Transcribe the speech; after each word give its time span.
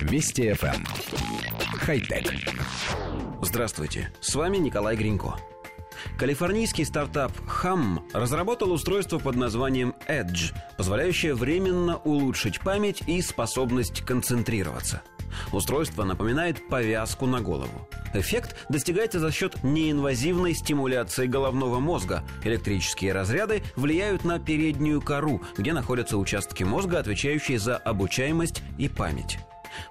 Вести 0.00 0.50
FM. 0.50 0.74
Эм. 0.74 0.84
Хай-тек. 1.78 2.32
Здравствуйте, 3.42 4.12
с 4.20 4.34
вами 4.34 4.58
Николай 4.58 4.96
Гринько. 4.96 5.34
Калифорнийский 6.18 6.84
стартап 6.84 7.32
Hum 7.62 8.00
разработал 8.12 8.72
устройство 8.72 9.18
под 9.18 9.36
названием 9.36 9.94
Edge, 10.08 10.54
позволяющее 10.76 11.34
временно 11.34 11.96
улучшить 11.98 12.60
память 12.60 13.02
и 13.06 13.20
способность 13.20 14.02
концентрироваться. 14.02 15.02
Устройство 15.52 16.04
напоминает 16.04 16.68
повязку 16.68 17.26
на 17.26 17.40
голову. 17.40 17.88
Эффект 18.14 18.56
достигается 18.68 19.20
за 19.20 19.30
счет 19.30 19.62
неинвазивной 19.62 20.54
стимуляции 20.54 21.26
головного 21.26 21.78
мозга. 21.78 22.24
Электрические 22.44 23.12
разряды 23.12 23.62
влияют 23.76 24.24
на 24.24 24.38
переднюю 24.38 25.00
кору, 25.00 25.42
где 25.56 25.72
находятся 25.72 26.16
участки 26.18 26.64
мозга, 26.64 26.98
отвечающие 26.98 27.58
за 27.58 27.76
обучаемость 27.76 28.62
и 28.78 28.88
память. 28.88 29.38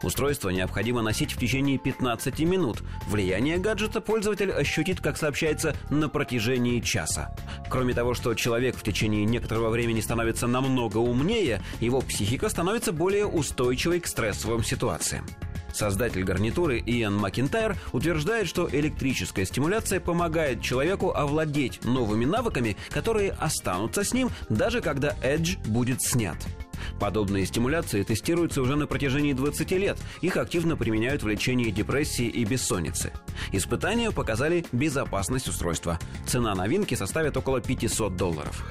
Устройство 0.01 0.49
необходимо 0.49 1.01
носить 1.01 1.33
в 1.33 1.39
течение 1.39 1.77
15 1.77 2.39
минут. 2.41 2.83
Влияние 3.07 3.57
гаджета 3.57 4.01
пользователь 4.01 4.51
ощутит, 4.51 5.01
как 5.01 5.17
сообщается, 5.17 5.75
на 5.89 6.09
протяжении 6.09 6.79
часа. 6.79 7.35
Кроме 7.69 7.93
того, 7.93 8.13
что 8.13 8.33
человек 8.33 8.75
в 8.75 8.83
течение 8.83 9.25
некоторого 9.25 9.69
времени 9.69 10.01
становится 10.01 10.47
намного 10.47 10.97
умнее, 10.97 11.61
его 11.79 12.01
психика 12.01 12.49
становится 12.49 12.91
более 12.91 13.25
устойчивой 13.25 13.99
к 13.99 14.07
стрессовым 14.07 14.63
ситуациям. 14.63 15.25
Создатель 15.73 16.23
гарнитуры 16.23 16.79
Иэн 16.79 17.15
Макинтайр 17.15 17.75
утверждает, 17.93 18.47
что 18.47 18.67
электрическая 18.71 19.45
стимуляция 19.45 19.99
помогает 19.99 20.61
человеку 20.61 21.11
овладеть 21.11 21.83
новыми 21.85 22.25
навыками, 22.25 22.75
которые 22.89 23.31
останутся 23.31 24.03
с 24.03 24.13
ним, 24.13 24.29
даже 24.49 24.81
когда 24.81 25.15
Edge 25.21 25.57
будет 25.67 26.01
снят. 26.01 26.37
Подобные 26.99 27.45
стимуляции 27.45 28.03
тестируются 28.03 28.61
уже 28.61 28.75
на 28.75 28.85
протяжении 28.85 29.33
20 29.33 29.71
лет. 29.71 29.97
Их 30.21 30.37
активно 30.37 30.75
применяют 30.75 31.23
в 31.23 31.27
лечении 31.27 31.71
депрессии 31.71 32.27
и 32.27 32.43
бессонницы. 32.43 33.13
Испытания 33.51 34.11
показали 34.11 34.65
безопасность 34.71 35.47
устройства. 35.47 35.97
Цена 36.27 36.53
новинки 36.55 36.95
составит 36.95 37.37
около 37.37 37.61
500 37.61 38.15
долларов. 38.15 38.65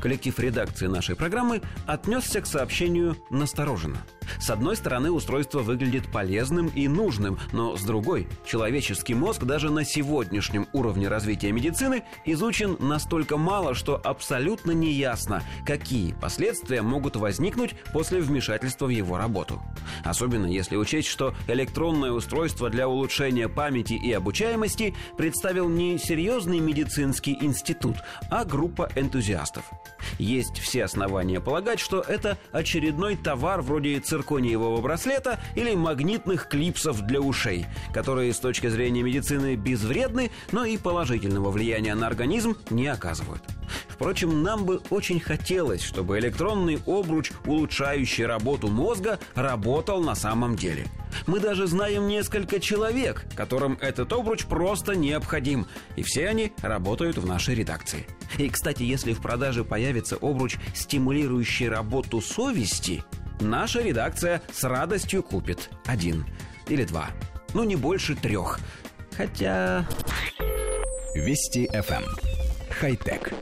Коллектив 0.00 0.38
редакции 0.38 0.86
нашей 0.86 1.16
программы 1.16 1.62
отнесся 1.86 2.40
к 2.40 2.46
сообщению 2.46 3.16
настороженно– 3.30 3.98
с 4.38 4.50
одной 4.50 4.76
стороны, 4.76 5.10
устройство 5.10 5.60
выглядит 5.60 6.10
полезным 6.10 6.68
и 6.68 6.88
нужным, 6.88 7.38
но 7.52 7.76
с 7.76 7.82
другой, 7.82 8.28
человеческий 8.46 9.14
мозг 9.14 9.44
даже 9.44 9.70
на 9.70 9.84
сегодняшнем 9.84 10.68
уровне 10.72 11.08
развития 11.08 11.52
медицины 11.52 12.04
изучен 12.24 12.76
настолько 12.78 13.36
мало, 13.36 13.74
что 13.74 14.00
абсолютно 14.02 14.72
неясно, 14.72 15.42
какие 15.66 16.12
последствия 16.12 16.82
могут 16.82 17.16
возникнуть 17.16 17.74
после 17.92 18.20
вмешательства 18.20 18.86
в 18.86 18.90
его 18.90 19.18
работу. 19.18 19.62
Особенно 20.04 20.46
если 20.46 20.76
учесть, 20.76 21.08
что 21.08 21.34
электронное 21.46 22.12
устройство 22.12 22.70
для 22.70 22.88
улучшения 22.88 23.48
памяти 23.48 23.94
и 23.94 24.12
обучаемости 24.12 24.94
представил 25.16 25.68
не 25.68 25.98
серьезный 25.98 26.60
медицинский 26.60 27.36
институт, 27.40 27.96
а 28.30 28.44
группа 28.44 28.90
энтузиастов. 28.96 29.64
Есть 30.18 30.58
все 30.58 30.84
основания 30.84 31.40
полагать, 31.40 31.80
что 31.80 32.00
это 32.00 32.38
очередной 32.52 33.16
товар 33.16 33.62
вроде 33.62 34.00
циркониевого 34.12 34.82
браслета 34.82 35.40
или 35.54 35.74
магнитных 35.74 36.46
клипсов 36.46 37.00
для 37.06 37.18
ушей, 37.18 37.64
которые 37.94 38.34
с 38.34 38.38
точки 38.38 38.66
зрения 38.66 39.02
медицины 39.02 39.56
безвредны, 39.56 40.30
но 40.50 40.66
и 40.66 40.76
положительного 40.76 41.50
влияния 41.50 41.94
на 41.94 42.08
организм 42.08 42.54
не 42.68 42.88
оказывают. 42.88 43.42
Впрочем, 43.88 44.42
нам 44.42 44.66
бы 44.66 44.82
очень 44.90 45.18
хотелось, 45.18 45.82
чтобы 45.82 46.18
электронный 46.18 46.78
обруч, 46.86 47.32
улучшающий 47.46 48.26
работу 48.26 48.68
мозга, 48.68 49.18
работал 49.34 50.02
на 50.02 50.14
самом 50.14 50.56
деле. 50.56 50.84
Мы 51.26 51.40
даже 51.40 51.66
знаем 51.66 52.06
несколько 52.06 52.60
человек, 52.60 53.24
которым 53.34 53.78
этот 53.80 54.12
обруч 54.12 54.44
просто 54.44 54.94
необходим, 54.94 55.66
и 55.96 56.02
все 56.02 56.28
они 56.28 56.52
работают 56.60 57.16
в 57.16 57.26
нашей 57.26 57.54
редакции. 57.54 58.06
И, 58.36 58.48
кстати, 58.50 58.82
если 58.82 59.14
в 59.14 59.22
продаже 59.22 59.64
появится 59.64 60.16
обруч, 60.20 60.56
стимулирующий 60.74 61.68
работу 61.68 62.20
совести, 62.20 63.04
наша 63.40 63.80
редакция 63.80 64.42
с 64.52 64.64
радостью 64.64 65.22
купит 65.22 65.70
один 65.86 66.26
или 66.68 66.84
два. 66.84 67.10
Ну, 67.54 67.64
не 67.64 67.76
больше 67.76 68.14
трех. 68.14 68.58
Хотя... 69.16 69.86
Вести 71.14 71.66
FM. 71.66 72.02
Эм. 72.02 72.04
Хай-тек. 72.70 73.32